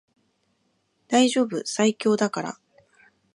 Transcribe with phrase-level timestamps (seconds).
[1.07, 2.59] 大丈夫最強だから